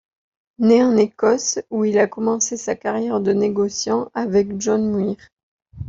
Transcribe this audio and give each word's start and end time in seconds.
Né 0.57 0.81
en 0.81 0.97
Écosse, 0.97 1.59
où 1.69 1.85
il 1.85 1.99
a 1.99 2.07
commencé 2.07 2.57
sa 2.57 2.75
carrière 2.75 3.21
de 3.21 3.33
négociant 3.33 4.09
avec 4.15 4.59
John 4.59 4.89
Muir. 4.91 5.15